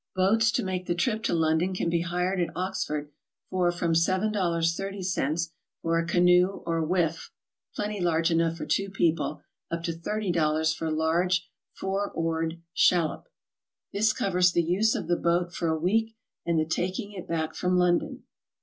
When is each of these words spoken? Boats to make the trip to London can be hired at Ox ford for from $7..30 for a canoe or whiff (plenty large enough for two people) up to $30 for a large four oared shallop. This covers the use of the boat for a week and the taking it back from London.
Boats 0.15 0.51
to 0.53 0.63
make 0.63 0.87
the 0.87 0.95
trip 0.95 1.21
to 1.21 1.31
London 1.35 1.75
can 1.75 1.87
be 1.87 2.01
hired 2.01 2.39
at 2.39 2.49
Ox 2.55 2.83
ford 2.85 3.11
for 3.51 3.71
from 3.71 3.93
$7..30 3.93 5.49
for 5.79 5.99
a 5.99 6.07
canoe 6.07 6.63
or 6.65 6.83
whiff 6.83 7.29
(plenty 7.75 8.01
large 8.01 8.31
enough 8.31 8.57
for 8.57 8.65
two 8.65 8.89
people) 8.89 9.43
up 9.69 9.83
to 9.83 9.93
$30 9.93 10.75
for 10.75 10.85
a 10.87 10.91
large 10.91 11.47
four 11.75 12.09
oared 12.15 12.59
shallop. 12.73 13.29
This 13.93 14.11
covers 14.11 14.53
the 14.53 14.63
use 14.63 14.95
of 14.95 15.07
the 15.07 15.15
boat 15.17 15.53
for 15.53 15.67
a 15.67 15.77
week 15.77 16.15
and 16.47 16.59
the 16.59 16.65
taking 16.65 17.11
it 17.13 17.27
back 17.27 17.53
from 17.53 17.77
London. 17.77 18.23